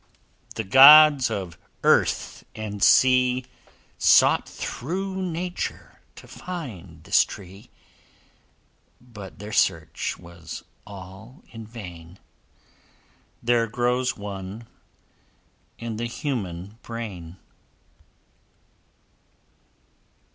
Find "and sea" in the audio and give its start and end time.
2.55-3.45